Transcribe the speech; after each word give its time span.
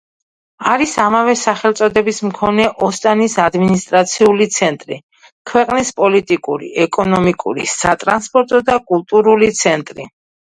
არის 0.69 0.93
ამავე 1.01 1.33
სახელწოდების 1.41 2.21
მქონე 2.29 2.63
ოსტანის 2.87 3.35
ადმინისტრაციული 3.43 4.47
ცენტრი, 4.55 4.97
ქვეყნის 5.51 5.91
პოლიტიკური, 6.01 6.71
ეკონომიკური, 6.89 7.67
სატრანსპორტო 7.75 8.63
და 8.71 8.79
კულტურული 8.93 9.51
ცენტრი. 9.63 10.07